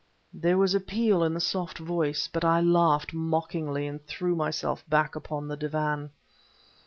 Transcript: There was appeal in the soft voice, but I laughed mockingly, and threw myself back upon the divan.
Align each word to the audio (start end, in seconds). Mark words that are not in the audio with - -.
There 0.33 0.57
was 0.57 0.73
appeal 0.73 1.23
in 1.23 1.35
the 1.35 1.39
soft 1.39 1.77
voice, 1.77 2.27
but 2.27 2.43
I 2.43 2.59
laughed 2.59 3.13
mockingly, 3.13 3.85
and 3.85 4.03
threw 4.07 4.35
myself 4.35 4.83
back 4.89 5.15
upon 5.15 5.47
the 5.47 5.55
divan. 5.55 6.09